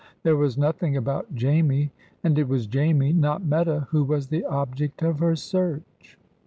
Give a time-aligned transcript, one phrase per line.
[0.23, 1.91] There was nothing about Jamie;
[2.23, 6.17] and it was Jamie, not Meta, who was the object of her search.